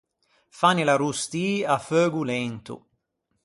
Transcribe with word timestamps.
Fannila 0.59 0.95
rostî 1.03 1.47
à 1.73 1.75
feugo 1.87 2.21
lento. 2.31 2.75